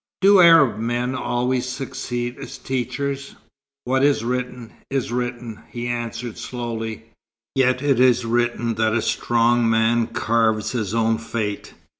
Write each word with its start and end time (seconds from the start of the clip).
"Do 0.21 0.39
Arab 0.41 0.79
men 0.79 1.13
always 1.13 1.69
succeed 1.69 2.39
as 2.39 2.57
teachers?" 2.57 3.35
"What 3.85 4.03
is 4.03 4.23
written 4.23 4.73
is 4.89 5.11
written," 5.11 5.61
he 5.69 5.87
answered 5.87 6.39
slowly. 6.39 7.11
"Yet 7.53 7.83
it 7.83 7.99
is 7.99 8.25
written 8.25 8.73
that 8.81 8.95
a 8.95 9.03
strong 9.03 9.69
man 9.69 10.07
carves 10.07 10.71
his 10.71 10.95
own 10.95 11.19
fate. 11.19 11.75